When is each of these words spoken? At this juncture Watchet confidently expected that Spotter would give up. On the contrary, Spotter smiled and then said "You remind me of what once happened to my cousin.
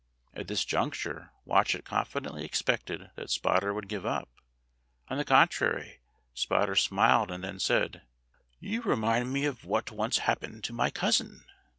At 0.33 0.47
this 0.47 0.65
juncture 0.65 1.29
Watchet 1.45 1.85
confidently 1.85 2.43
expected 2.43 3.11
that 3.13 3.29
Spotter 3.29 3.71
would 3.71 3.87
give 3.87 4.03
up. 4.03 4.29
On 5.09 5.19
the 5.19 5.23
contrary, 5.23 6.01
Spotter 6.33 6.75
smiled 6.75 7.29
and 7.29 7.43
then 7.43 7.59
said 7.59 8.01
"You 8.59 8.81
remind 8.81 9.31
me 9.31 9.45
of 9.45 9.63
what 9.63 9.91
once 9.91 10.17
happened 10.17 10.63
to 10.63 10.73
my 10.73 10.89
cousin. 10.89 11.45